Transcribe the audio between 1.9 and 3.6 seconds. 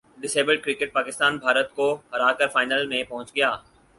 ہراکر final میں پہنچ گیا